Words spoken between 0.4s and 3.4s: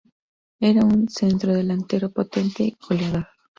Era un centrodelantero potente y goleador.